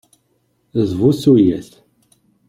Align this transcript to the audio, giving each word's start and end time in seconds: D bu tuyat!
D 0.87 0.89
bu 0.99 1.09
tuyat! 1.21 1.69